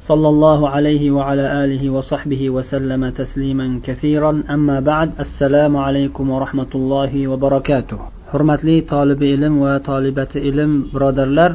[0.00, 7.28] صلى الله عليه وعلى آله وصحبه وسلم تسليما كثيرا أما بعد السلام عليكم ورحمة الله
[7.28, 7.98] وبركاته
[8.32, 11.52] حرمت لي طالب علم وطالبة علم برادرلر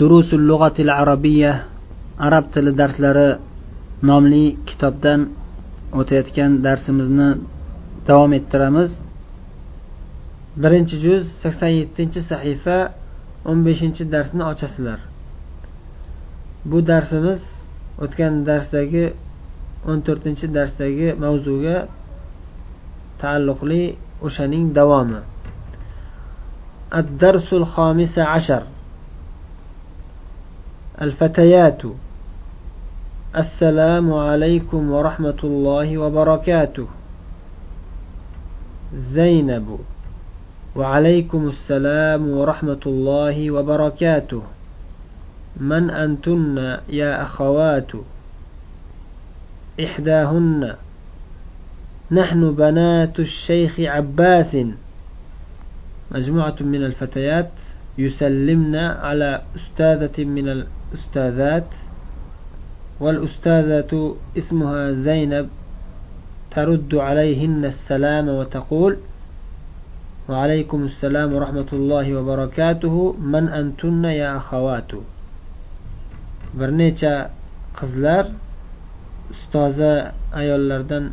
[0.00, 1.52] دروس اللغة العربية
[2.26, 3.28] arab tili darslari
[4.08, 5.20] nomli kitobdan
[6.00, 7.28] o'tayotgan darsimizni
[8.08, 8.90] davom ettiramiz
[10.62, 12.78] birinchi juz sakson yettinchi sahifa
[13.50, 15.00] o'n beshinchi darsni ochasizlar
[16.70, 17.40] bu darsimiz
[18.04, 19.04] o'tgan darsdagi
[19.88, 21.76] o'n to'rtinchi darsdagi mavzuga
[23.20, 23.82] taalluqli
[24.26, 25.20] o'shaning davomi
[26.94, 28.62] الدرس الخامس عشر
[31.02, 31.82] الفتيات
[33.36, 36.86] السلام عليكم ورحمة الله وبركاته
[38.94, 39.78] زينب
[40.76, 44.42] وعليكم السلام ورحمة الله وبركاته
[45.57, 47.91] من أنتن يا أخوات
[49.83, 50.75] إحداهن؟
[52.11, 54.57] نحن بنات الشيخ عباس.
[56.11, 57.51] مجموعة من الفتيات
[57.97, 61.67] يسلمن على أستاذة من الأستاذات
[62.99, 65.49] والأستاذة اسمها زينب
[66.51, 68.97] ترد عليهن السلام وتقول
[70.29, 73.15] وعليكم السلام ورحمة الله وبركاته.
[73.19, 74.91] من أنتن يا أخوات؟
[76.59, 77.13] Bir necha
[77.79, 78.25] qizlar
[79.33, 81.03] ustoza ayollardan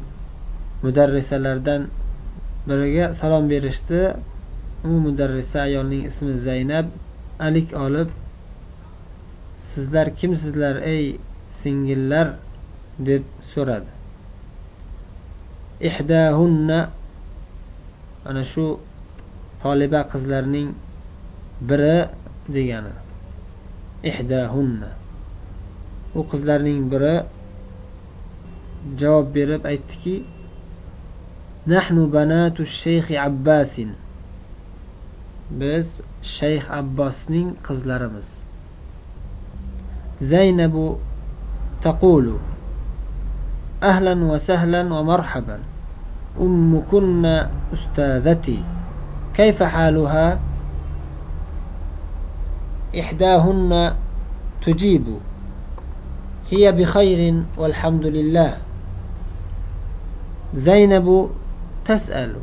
[0.83, 1.83] mudarrisalardan
[2.69, 4.01] biriga salom berishdi.
[4.85, 6.87] U mudarrisa ayolning ismi zaynab.
[7.47, 8.09] Alik olib
[9.75, 11.05] sizlar kimsizlar ey
[11.63, 12.29] singillar?
[12.99, 13.23] deb
[13.55, 13.91] so'radi.
[15.81, 16.91] Ihdahunna.
[18.29, 18.79] Ana shu
[19.63, 20.69] toliba qizlarning
[21.69, 21.97] biri
[22.55, 22.95] degani.
[24.11, 25.02] Ihdahunna.
[26.16, 27.16] u qizlarning biri
[29.00, 30.16] javob berib aytdiki
[31.74, 33.90] nahnu banatu shayxi abbasin
[35.60, 35.88] biz
[36.38, 38.28] shayx abbosning qizlarimiz
[40.32, 40.88] zaynabu
[41.82, 42.38] تقول
[43.84, 45.60] أهلا وسهلا ومرحبا
[46.42, 47.26] أمكن
[47.74, 48.64] أستاذتي
[49.34, 50.40] كيف حالها
[53.00, 53.94] إحداهن
[54.66, 55.06] تجيب
[56.53, 58.57] هي بخير والحمد لله.
[60.55, 61.31] زينب
[61.85, 62.37] تسأل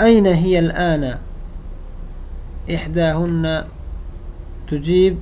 [0.00, 1.18] أين هي الآن؟
[2.74, 3.64] إحداهن
[4.68, 5.18] تجيب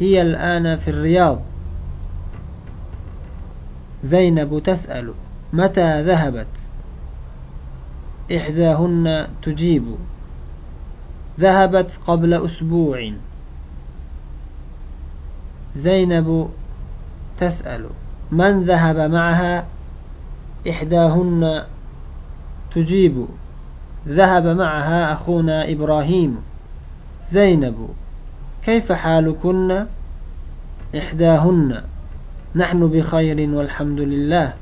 [0.00, 1.40] هي الآن في الرياض.
[4.04, 5.12] زينب تسأل
[5.52, 6.46] متى ذهبت؟
[8.36, 9.84] إحداهن تجيب
[11.40, 13.12] ذهبت قبل أسبوع.
[15.76, 16.48] زينب
[17.40, 17.86] تسأل
[18.32, 19.66] من ذهب معها؟
[20.70, 21.62] إحداهن
[22.74, 23.26] تجيب.
[24.08, 26.36] ذهب معها أخونا إبراهيم.
[27.32, 27.88] زينب
[28.64, 29.86] كيف حالكن؟
[30.98, 31.82] إحداهن
[32.56, 34.52] نحن بخير والحمد لله.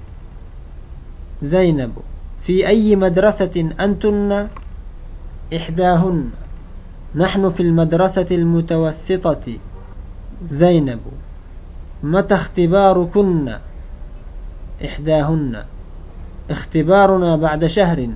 [1.43, 1.93] زينب
[2.47, 4.49] في أي مدرسة أنتن؟
[5.57, 6.31] إحداهن
[7.15, 9.59] نحن في المدرسة المتوسطة.
[10.45, 11.01] زينب.
[12.03, 13.55] متى اختباركن؟
[14.85, 15.63] إحداهن.
[16.51, 18.09] اختبارنا بعد شهر.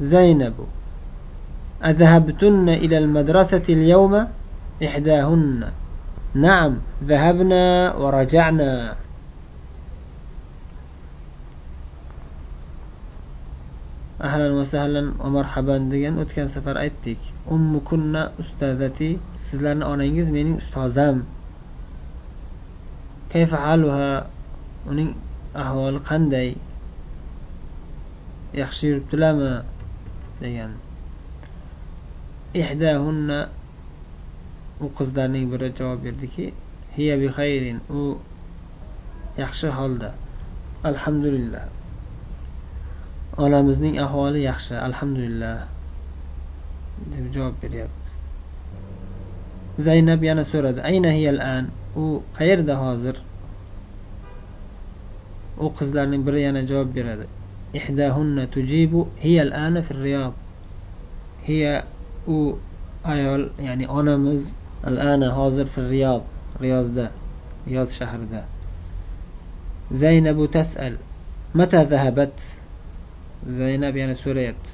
[0.00, 0.54] زينب.
[1.84, 4.26] أذهبتن إلى المدرسة اليوم؟
[4.84, 5.64] إحداهن.
[6.34, 8.94] نعم ذهبنا ورجعنا.
[14.26, 17.20] Ahlan va sahlan va marhaban degan o'tgan safar aytdik.
[17.54, 19.10] Ummu kunna ustazati
[19.46, 21.16] sizlarni onangiz mening ustozam.
[23.32, 24.10] Kayfa haluha?
[24.90, 25.10] Uning
[25.62, 26.48] ahvoli qanday?
[28.60, 29.52] Yaxshi yuribdilarmi
[30.42, 30.72] degan.
[32.60, 33.38] Ihdahunna
[34.84, 36.46] u qizlarning biri javob berdiki
[36.96, 38.00] hiya bi xayrin u
[39.42, 40.10] yaxshi holda.
[40.90, 41.64] Alhamdulillah.
[43.38, 45.58] onamizning ahvoli yaxshi alhamdulillah
[47.12, 48.10] deb javob beryapti.
[49.86, 51.64] Zaynab yana so'radi ayna hiyal an?
[51.96, 53.16] U qayerda hozir?
[55.58, 57.26] U qizlarning biri yana javob beradi
[57.74, 60.34] ihdahunna tujibu hiyal ana fil riyod
[61.48, 61.84] hiya
[62.26, 62.58] u
[63.04, 64.42] ayol ya'ni onamiz
[64.84, 66.22] al ana hozir fil riyod
[66.62, 67.10] riyozda
[67.66, 68.42] riyoz shahrida.
[69.90, 70.94] Zaynabu tasal
[71.54, 72.34] mata zahabat?
[73.58, 74.70] Zaynab yana so'rayapti.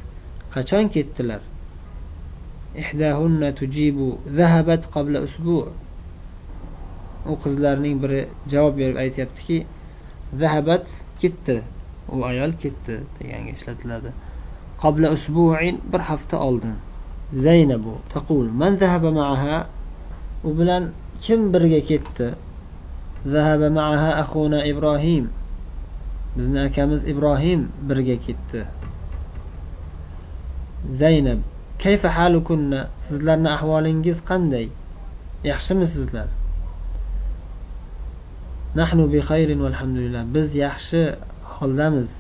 [0.55, 1.43] Qachon ketdilar?
[2.83, 4.09] Ihdahunna tujibu
[4.39, 5.69] zahabat qabla usbu'
[7.31, 8.21] u qizlarning biri
[8.53, 9.59] javob berib aytyaptiki
[10.41, 10.85] zahabat
[11.21, 11.57] ketdi
[12.15, 14.11] u ayol ketdi deganga ishlatiladi.
[14.83, 16.77] Qabla usbu'in bir hafta oldin.
[17.47, 19.59] Zaynabu taqul man zahaba ma'aha?
[20.49, 20.83] U bilan
[21.25, 22.29] kim birga ketdi?
[23.33, 25.25] Zahaba ma'aha axuna ibrohim
[26.37, 28.61] bizni akamiz ibrohim birga ketdi.
[31.01, 31.41] Zaynab
[31.83, 32.81] kayfa halukunna?
[33.07, 34.67] Sizlarni ahvolingiz qanday?
[35.51, 36.29] Yaxshimisizlar
[38.81, 41.01] nahnu bi xayrin valhamdulillah biz yaxshi
[41.57, 42.11] holdamiz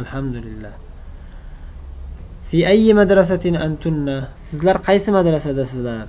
[0.00, 0.74] alhamdulillah.
[2.48, 4.16] Fi ayyi madrasatin antunna?
[4.48, 6.06] Sizlar qaysi madrasadasizlar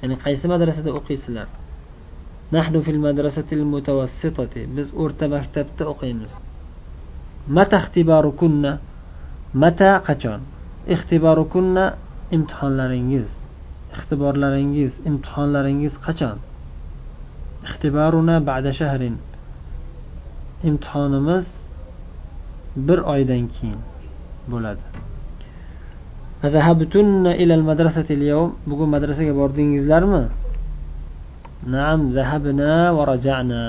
[0.00, 1.48] ya'ni qaysi madrasada o'qiysizlar
[2.56, 6.32] nahnu fil madrasatil mutawassitati biz o'rta maktabda o'qiymiz.
[7.56, 8.72] Mata ixtiborukunna
[9.62, 10.40] mata qachon?
[10.94, 11.84] Ixtiborukunna
[12.36, 13.28] imtihonlaringiz.
[13.96, 16.38] Ixtiborlaringiz imtihonlaringiz qachon?
[17.68, 19.16] Ixtiboruna ba'da shahrin.
[20.68, 21.46] Imtihonimiz
[22.86, 23.80] bir oydan keyin
[24.52, 24.84] bo'ladi.
[26.46, 28.50] Azahabtunna ilal madrasatil yawm.
[28.70, 30.24] Bugun madrasaga bordingizlarmi?
[31.74, 33.62] Naam zahabna va raja'na.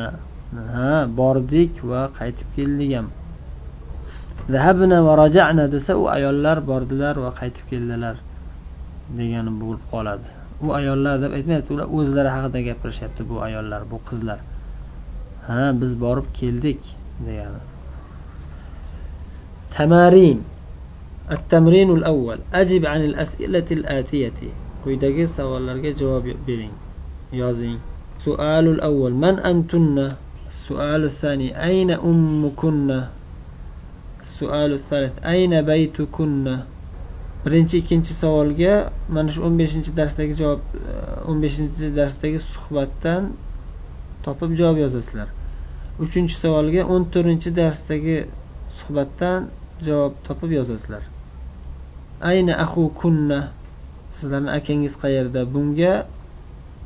[0.75, 3.07] Ha bordik va qaytib keldik ham.
[4.54, 8.16] zahabna va raja'na desa u ayollar bordilar va qaytib keldilar
[9.18, 10.28] degani bo'lib qoladi
[10.64, 14.38] u ayollar deb aytmayapti ular o'zlari haqida gapirishyapti bu ayollar bu qizlar
[15.48, 16.80] ha biz borib keldik
[17.26, 17.62] degani
[19.76, 20.40] tamarin
[21.36, 24.38] التمرين الأول أجب عن الأسئلة الآتية
[24.86, 26.70] quyidagi savollarga javob bering
[27.34, 27.82] yozing
[28.24, 30.12] سؤال الأول من أنتن
[30.48, 33.02] السؤال الثاني أين أمكن
[34.41, 36.55] sualu salis ayna baytukunna?
[37.45, 38.73] Birinchi ikkinchi savolga
[39.13, 40.93] mana shu o'n beshinchi darsdagi javob e,
[41.29, 43.23] o'n beshinchi darsdagi suhbatdan
[44.25, 45.29] topib javob yozasizlar.
[46.03, 48.17] Uchinchi savolga o'n to'rtinchi darsdagi
[48.79, 49.49] suhbatdan
[49.87, 51.03] javob topib yozasizlar.
[52.31, 53.39] Ayna ahu kunna
[54.17, 55.41] sizlarni akangiz qayerda?
[55.53, 55.93] Bunga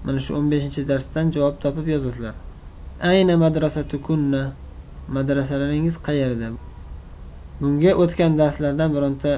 [0.05, 2.35] mana shu o'n beshinchi darsdan javob topib yozasizlar.
[3.11, 4.43] Ayna madrasatu kunna
[5.15, 6.47] madrasalaringiz qayerda?
[7.60, 9.30] bunga o'tgan darslardan bironta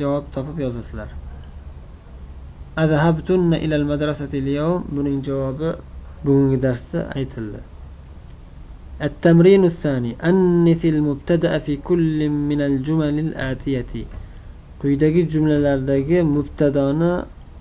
[0.00, 1.08] javob topib yozasizlar
[2.82, 5.70] azahabtunna ilal madrasati al buning javobi
[6.24, 7.60] bugungi darsda aytildi
[9.08, 13.92] التمرين الثاني أنث المبتدأ في كل من الجمل الآتية
[14.84, 17.12] quyidagi jumlalardagi mubtadoni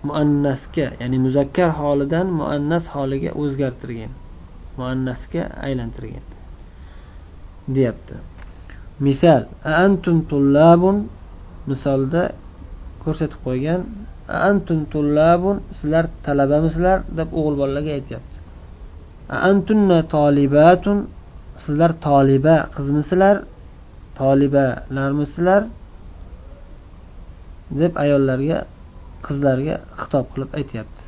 [0.08, 4.12] muannasga ya'ni muzakkar holidan muannas holiga o'zgartirgan
[4.78, 6.26] muannasga aylantirgan
[7.76, 8.16] deyapti
[9.07, 9.43] Misol
[9.85, 10.97] antum tullabun
[11.71, 12.23] misolda
[13.03, 13.81] ko'rsatib qo'ygan
[14.49, 18.37] antum tullabun sizlar talabamisizlar deb o'g'il bolalarga aytyapti.
[19.51, 20.99] Antunna tolibatun
[21.65, 23.37] sizlar toliba qizmisizlar
[24.21, 25.63] tolibalarmisizlar
[27.81, 28.59] deb ayollarga
[29.27, 31.03] qizlarga xitob qilib aytyapti.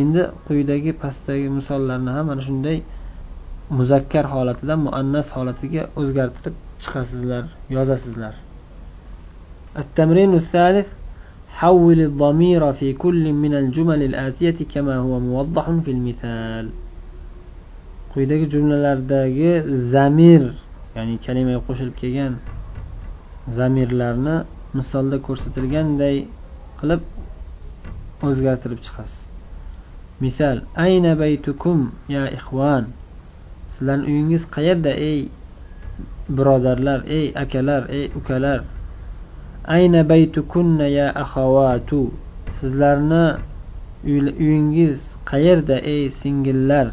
[0.00, 2.78] Endi quyidagi pastdagi misollarni ham mana shunday
[3.78, 8.33] muzakkar holatidan muannas holatiga o'zgartirib chiqasizlar yozasizlar
[9.77, 10.87] التمرين الثالث
[11.49, 16.69] حول الضمير في كل من الجمل الآتية كما هو موضح في المثال
[18.11, 19.51] quyidagi jumlalardagi
[19.91, 20.43] zamir
[20.95, 22.33] ya'ni kalimaga qo'shilib kelgan
[23.57, 24.35] zamirlarni
[24.75, 26.17] misolda ko'rsatilganday
[26.79, 27.01] qilib
[28.27, 29.21] o'zgartirib chiqasiz
[30.23, 31.79] misol ayna baytukum
[32.15, 32.83] ya ixvan
[33.73, 35.19] sizlarni uyingiz qayerda ey
[36.28, 38.60] birodarlar ey akalar ey ukalar.
[39.64, 42.12] Ayna baytukunna ya axavatu
[42.60, 43.24] sizlarni
[44.04, 44.98] uyingiz
[45.30, 46.88] qayerda ey singillar?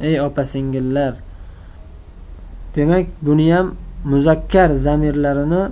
[0.00, 1.14] Ey opa singillar.
[2.74, 5.62] Demak buni ham muzakkar zamirlarini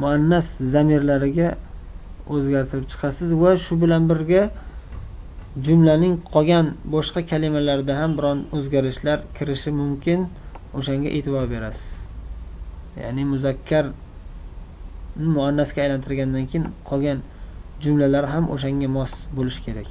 [0.00, 1.48] muannas zamirlariga
[2.34, 4.42] o'zgartirib chiqasiz va shu bilan birga
[5.66, 10.20] jumlaning qolgan boshqa kalimalarida ham biron o'zgarishlar kirishi mumkin.
[10.78, 11.93] O'shanga e'tibor berasiz.
[13.01, 13.85] ya'ni muzakkar
[15.35, 17.19] muannasga aylantirgandan keyin qolgan
[17.83, 19.89] jumlalar ham o'shanga mos bo'lishi kerak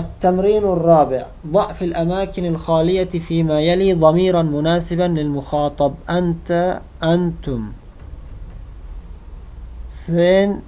[0.00, 7.62] التمرين الرابع ضع في الأماكن الخالية فيما يلي ضميرا مناسبا للمخاطب أنت أنتم
[10.06, 10.62] sen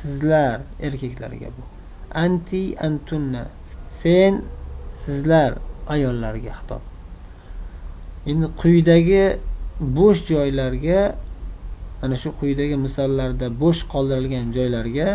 [0.00, 1.62] sizlar erkaklarga bu
[2.24, 3.44] anti antunna
[4.02, 4.32] sen
[5.04, 5.52] sizlar
[5.94, 6.82] ayollarga xitob
[8.29, 9.23] Endi quyidagi
[9.97, 10.99] bo'sh joylarga
[12.01, 15.07] mana shu quyidagi misollarda bo'sh qoldirilgan joylarga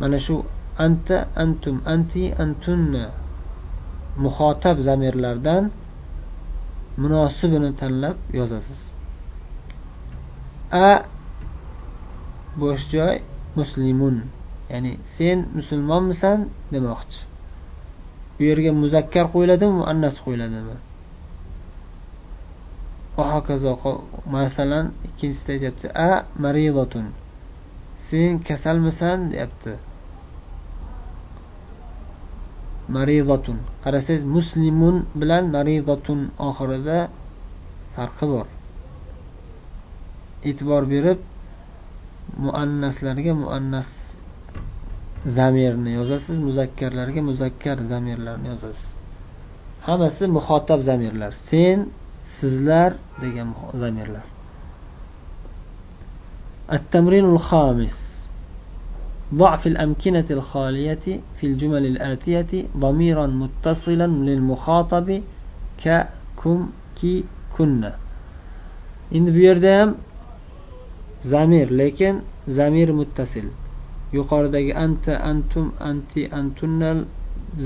[0.00, 0.34] mana shu
[0.86, 3.04] anta antum anti antunna
[4.24, 5.64] muxotab zamirlardan
[7.02, 8.80] munosibini tanlab yozasiz.
[10.86, 10.88] A
[12.60, 13.14] bo'sh joy
[13.58, 14.16] muslimun
[14.72, 16.38] ya'ni sen musulmonmisan
[16.74, 17.20] demoqchi.
[18.36, 20.76] Bu yerga muzakkar qo'yiladimi muannas qo'yiladimi
[23.16, 23.72] va hokazo
[24.36, 26.10] masalan ikkinchisida aytyapti a
[26.44, 27.06] marilotun
[28.12, 29.18] sen kasalmisan?
[29.32, 29.72] deyapti.
[32.96, 33.58] Maridatun.
[33.84, 36.98] Qarasangiz muslimun bilan maridatun oxirida
[37.94, 38.46] farqi bor.
[40.48, 41.20] E'tibor berib
[42.44, 43.90] muannaslarga muannas
[45.36, 48.88] zamirni yozasiz muzakkarlarga muzakkar zamirlarni yozasiz.
[49.86, 51.32] Hammasi muhotab zamirlar.
[51.50, 51.78] Sen
[52.39, 52.91] sizlar
[53.21, 53.49] degan
[53.81, 54.25] zamirlar
[56.77, 57.97] التمرين الخامس
[59.33, 61.05] ضع في الأمكنة الخالية
[61.39, 65.21] في الجمل الآتية ضميرا متصلا للمخاطب
[65.83, 66.07] ك
[66.43, 66.69] كم
[67.01, 67.23] كي
[67.57, 67.93] كنا
[69.15, 69.89] endi bu yerda ham
[71.23, 72.15] zamir lekin
[72.57, 73.47] zamir muttasil
[74.17, 76.99] yuqoridagi anta antum anti antunnal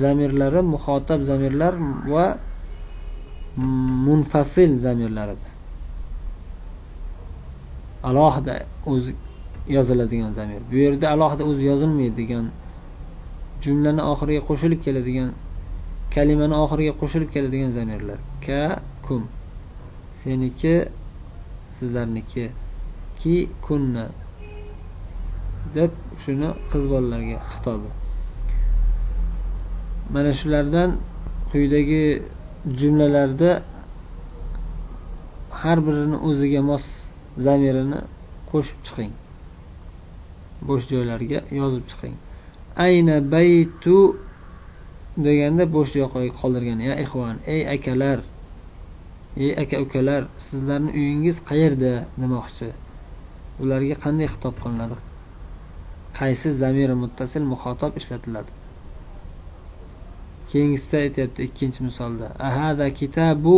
[0.02, 1.74] zamirlari muxotab zamirlar
[2.14, 2.28] va
[3.57, 5.49] munfasil zamirlarida.
[8.09, 8.55] Alohida
[8.87, 9.15] o'zi
[9.69, 10.61] yoziladigan zamir.
[10.71, 12.47] Bu yerda alohida o'zi yozilmaydigan
[13.65, 15.31] jumlani oxiriga qo'shilib keladigan
[16.15, 18.19] kalimani oxiriga qo'shilib keladigan zamirlar.
[18.47, 18.63] Ka
[19.07, 19.23] kum.
[20.23, 20.75] Seniki
[21.79, 22.45] sizlarniki.
[23.21, 23.37] Ki
[23.67, 24.07] kunna.
[25.75, 27.91] Deb shuni qiz bolalarga xitobi.
[30.15, 30.91] Mana shulardan
[31.51, 32.05] quyidagi
[32.67, 33.63] jumlalarda
[35.61, 36.85] har birini o'ziga mos
[37.47, 38.01] zamirini
[38.51, 39.13] qo'shib chiqing.
[40.69, 42.15] Bo'sh joylarga yozib chiqing.
[42.87, 43.99] Ayna baytu
[45.27, 46.79] deganda bo'sh joy qoldirgan.
[46.89, 48.19] Ya ixvon ey akalar
[49.45, 52.69] ey aka ukalar sizlarni uyingiz qayerda demoqchi?
[53.63, 54.97] Ularga qanday xitob qilinadi?
[56.19, 58.51] Qaysi zamiri muttasil muxotob ishlatiladi?
[60.52, 63.56] keyingisida aytyapti ikkinchi misolda ahada kitabu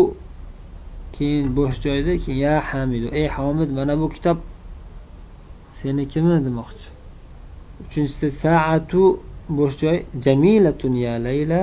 [1.15, 4.37] keyin bo'sh joyda keyin ya hamidu ey homid mana bu kitob
[5.79, 6.87] senikimi demoqchi
[7.83, 9.01] uchinchisida saatu
[9.57, 11.61] bo'sh joy jamilatun ya layla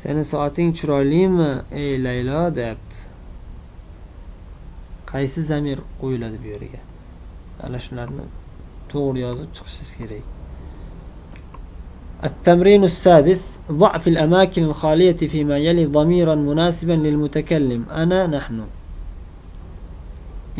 [0.00, 1.50] seni soating chiroylimi
[1.82, 2.98] ey laylo deyapti
[5.10, 6.80] qaysi zamir qo'yiladi bu yerga
[7.64, 8.24] ana shularni
[8.90, 10.26] to'g'ri yozib chiqishingiz kerak
[12.28, 18.58] التمرين السادس ضع في الأماكن الخالية فيما يلي ضميرا مناسبا للمتكلم أنا نحن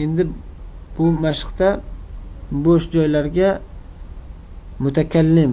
[0.03, 0.23] endi
[0.99, 1.69] bu mashqda
[2.65, 3.51] bo'sh joylarga
[4.85, 5.53] mutakallim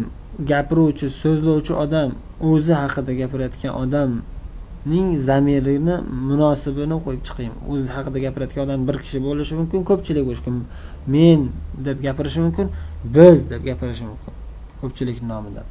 [0.51, 2.09] gapiruvchi so'zlovchi odam
[2.51, 5.95] o'zi haqida gapirayotgan odamning zamirini
[6.29, 10.67] munosibini qo'yib chiqing o'zi haqida gapirayotgan odam bir kishi bo'lishi mumkin ko'pchilik bo'lishi mumkin
[11.15, 11.39] men
[11.85, 12.67] deb gapirishi mumkin
[13.15, 14.33] biz deb gapirishi mumkin
[14.81, 15.67] ko'pchilik nomidan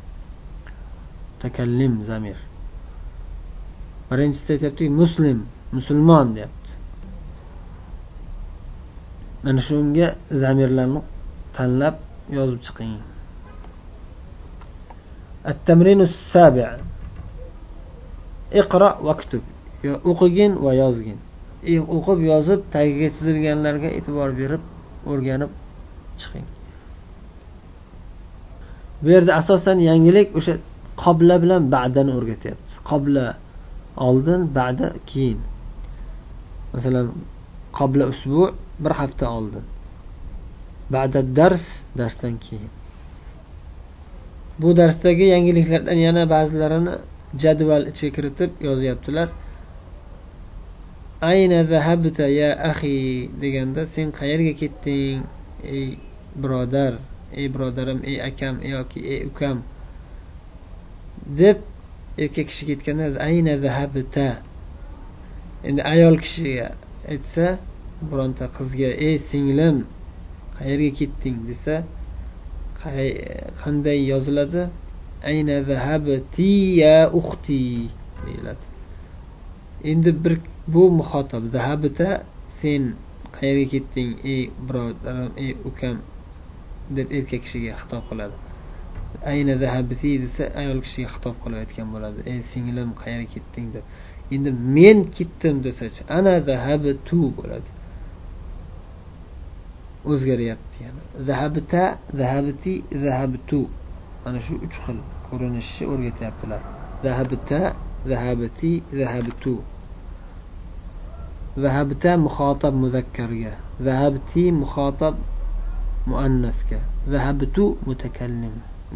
[1.38, 2.38] mutakallim zamir
[4.11, 5.38] birinchisida aytyaptiki muslim
[5.76, 6.73] musulmon deyapti
[9.44, 10.06] mana shunga
[10.42, 11.00] zamirlarni
[11.56, 11.97] tanlab
[12.37, 12.94] yozib chiqing
[15.52, 16.68] التمرين السابع
[18.52, 19.42] اقرأ واكتب
[20.11, 21.18] o'qigin va yozgin
[21.97, 24.62] o'qib yozib tagiga chizilganlarga e'tibor berib
[25.11, 25.50] o'rganib
[26.21, 26.47] chiqing
[29.02, 30.54] bu yerda asosan yangilik o'sha
[31.10, 33.25] qobla bilan ba'dani o'rgatyapti qobla
[34.08, 35.39] oldin ba'da keyin.
[36.74, 37.08] Masalan
[37.78, 38.42] qobla usbu
[38.84, 39.66] bir hafta oldin.
[40.96, 41.66] Ba'da dars
[41.98, 42.72] darsdan keyin.
[44.62, 46.94] Bu darsdagi yangiliklardan yana ba'zilarini
[47.44, 49.28] jadval ichiga kiritib yozyaptilar.
[51.32, 52.98] Ayna zahabta ya ahi
[53.42, 55.20] deganda sen qayerga ketding
[55.75, 55.88] ey
[56.42, 56.94] birodar?
[57.39, 59.58] Ey birodarim ey akam yoki ey ukam?
[61.25, 61.57] Deb
[62.17, 64.27] erkak kishi ketganda ayna zahabta?
[65.67, 66.67] Endi ayol kishiga
[67.11, 67.45] aytsa
[68.09, 69.77] bironta qizga ey singlim
[70.57, 71.38] qayerga ketding?
[71.49, 71.75] desa
[73.61, 74.63] qanday yoziladi?
[75.29, 77.91] Ayna zahabti ya uxti
[78.25, 78.65] deyiladi.
[79.91, 80.33] Endi bir
[80.73, 82.09] bu muhotab zahabita
[82.59, 82.83] sen
[83.35, 85.97] qayerga ketding ey birodarim ey ukam?
[86.95, 88.49] deb erkak kishiga xitob qiladi.
[89.25, 92.19] Ayna zahabti desa ayol kishiga xitob qilayotgan bo'ladi.
[92.31, 93.85] Ey singlim qayerga ketding deb.
[94.35, 97.69] Endi men ketdim desachi ana zahabtu bo'ladi.
[100.11, 101.01] O'zgaryapti yana.
[101.27, 101.83] Zahabta
[102.19, 102.73] zahabti
[103.03, 103.61] zahabtu.
[104.23, 106.61] Mana shu uch xil ko'rinishni o'rgatyaptilar.
[107.05, 107.59] Zahabta
[108.11, 109.55] zahabti zahabtu.
[111.63, 113.53] Zahabta muxotab muzakkarga.
[113.88, 115.15] Zahabti muxotab
[116.09, 116.79] muannasga.
[117.13, 117.63] Zahabtu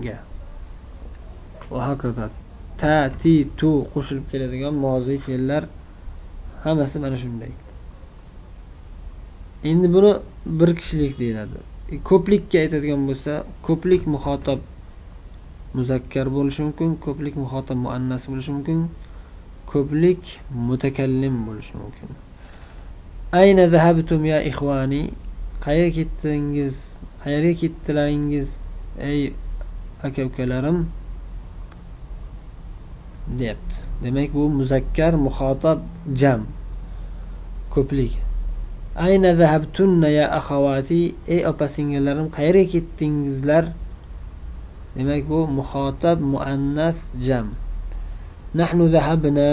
[0.05, 0.17] ga
[1.71, 2.29] va hokazo
[2.79, 5.63] ta ti tu qo'shilib keladigan moziy fe'llar
[6.63, 7.51] hammasi mana shunday.
[9.69, 10.11] Endi buni
[10.59, 11.57] bir kishilik deyiladi.
[11.93, 13.33] E, ko'plikka aytadigan bo'lsa
[13.67, 14.59] ko'plik muhotob
[15.77, 18.79] muzakkar bo'lishi mumkin ko'plik muxotob muannas bo'lishi mumkin
[19.71, 20.21] ko'plik
[20.67, 22.09] mutakallim bo'lishi mumkin.
[23.41, 25.01] Ayna zahabtum ya ixvani
[25.65, 26.75] qayerga ketdingiz?
[27.23, 28.49] Qayerga ketdilaringiz
[29.09, 29.19] ey
[30.03, 30.77] aka ukalarim
[33.39, 33.77] deyapti.
[34.03, 35.79] Demak bu muzakkar muxotab
[36.19, 36.41] jam
[37.73, 38.19] ko'plik.
[38.95, 43.65] Ayna zahabtunna ya axavati ey opa singillarim qayerga ketdingizlar?
[44.95, 47.47] Demak bu muxotab muannas jam.
[48.59, 49.49] Nahnu zahabna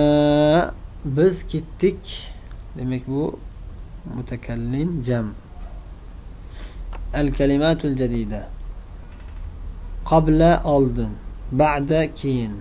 [1.16, 2.00] biz ketdik.
[2.76, 3.38] Demak bu
[4.14, 5.26] mutakallim jam.
[7.14, 8.59] Al kalimatul jadida.
[10.10, 11.12] qabla oldin
[11.52, 12.54] ba'da keyin.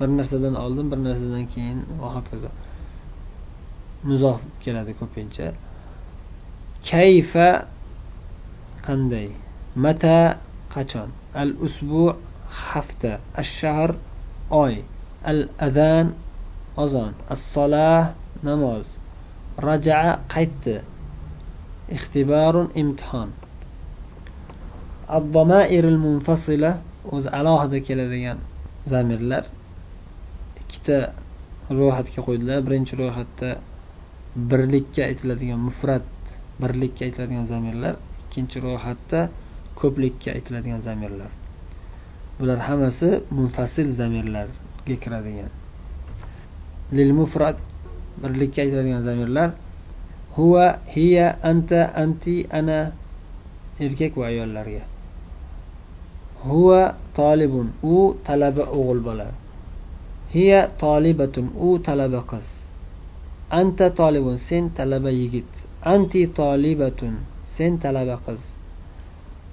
[0.00, 1.78] Bir narsadan oldin bir narsadan keyin.
[2.00, 2.50] Va hokazo.
[4.08, 5.46] Muzof keladi ko'pincha.
[6.90, 7.48] Kayfa
[8.86, 9.28] qanday?
[9.84, 10.20] Mata
[10.74, 11.08] qachon?
[11.42, 12.04] Al usbu
[12.68, 13.90] hafta al shahr
[14.64, 14.74] oy
[15.30, 16.06] al adan
[16.82, 18.02] ozon as solah
[18.48, 18.86] namoz.
[19.68, 20.76] Rajaa qaytdi.
[21.96, 23.30] Ixtiborun imtihon.
[26.06, 26.70] munfasila
[27.14, 28.38] o'zi alohida keladigan
[28.90, 29.44] zamirlar.
[30.62, 30.96] Ikkita
[31.70, 32.58] ro'yxatga qo'ydilar.
[32.66, 33.50] Birinchi ro'yxatda
[34.50, 36.06] birlikka aytiladigan mufrat
[36.62, 37.94] birlikka aytiladigan zamirlar.
[38.22, 39.20] Ikkinchi ro'yxatda
[39.80, 41.30] ko'plikka aytiladigan zamirlar.
[42.38, 45.50] Bular hammasi munfasil zamirlarga kiradigan.
[46.96, 47.58] Lil mufrat
[48.22, 49.48] birlikka aytiladigan zamirlar.
[50.36, 52.92] Huva hiya anta anti ana
[53.80, 54.95] erkak va ayollarga.
[56.48, 56.82] Huva
[57.16, 59.28] tolibun u talaba o'g'il bola.
[60.34, 62.46] Hiya tolibatun u talaba qiz.
[63.58, 65.50] Anta tolibun sen talaba yigit.
[65.92, 67.14] Anti tolibatun
[67.56, 68.40] sen talaba qiz.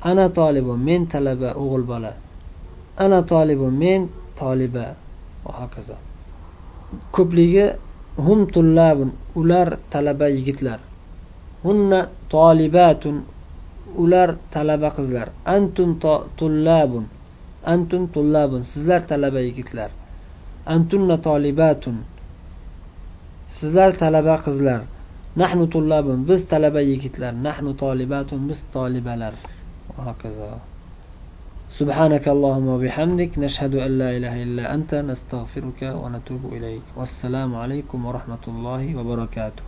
[0.10, 2.14] Ana tolibun men talaba o'g'il bola.
[3.04, 4.86] Ana tolibun men toliba
[5.46, 5.98] va hokazo.
[7.16, 7.66] Ko'pligi
[8.26, 10.80] hum tullabun ular talaba yigitlar.
[11.64, 12.00] Hunna
[12.34, 13.16] tolibatun
[14.03, 15.91] ular talaba qizlar antum
[16.39, 17.05] tullabun
[17.73, 19.91] antum tullabun sizlar talaba yigitlar
[20.75, 21.97] antunna tolibatun
[23.59, 24.81] sizlar talaba qizlar
[25.43, 29.35] nahnu tullabun biz talaba yigitlar nahnu tolibatun biz tolibalar
[30.07, 30.51] hokazo
[31.79, 38.45] سبحانك اللهم وبحمدك نشهد أن لا إله إلا أنت نستغفرك ونتوب إليك والسلام عليكم ورحمة
[38.49, 39.63] الله وبركاته